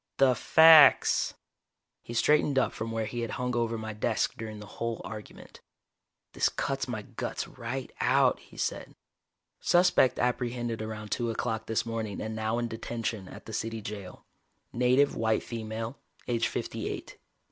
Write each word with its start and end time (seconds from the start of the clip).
"The 0.17 0.33
facts!" 0.33 1.35
He 2.01 2.15
straightened 2.15 2.57
up 2.57 2.73
from 2.73 2.91
where 2.91 3.05
he 3.05 3.19
had 3.19 3.29
hung 3.37 3.55
over 3.55 3.77
my 3.77 3.93
desk 3.93 4.33
during 4.35 4.57
the 4.59 4.65
whole 4.81 4.99
argument. 5.05 5.61
"This 6.33 6.49
cuts 6.49 6.87
my 6.87 7.03
guts 7.03 7.47
right 7.47 7.91
out," 8.01 8.39
he 8.39 8.57
said. 8.57 8.95
"Suspect 9.59 10.17
apprehended 10.17 10.81
around 10.81 11.11
two 11.11 11.29
o'clock 11.29 11.67
this 11.67 11.85
morning 11.85 12.19
and 12.19 12.35
now 12.35 12.57
in 12.57 12.67
detention 12.67 13.27
at 13.27 13.45
the 13.45 13.53
City 13.53 13.79
Jail. 13.79 14.25
Native 14.73 15.15
white 15.15 15.43
female, 15.43 15.99
age 16.27 16.47
fifty 16.47 16.89
eight. 16.89 17.19